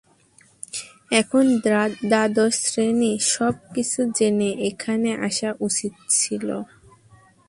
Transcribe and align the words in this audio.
এখন 1.11 1.45
দ্বাদশ 2.05 2.53
শ্রেণী 2.63 3.11
সব 3.33 3.55
কিছু 3.73 4.01
জেনে 4.17 4.49
এখানে 4.69 5.09
আসা 5.27 5.49
উচিত 5.67 5.93
ছিল। 6.13 6.47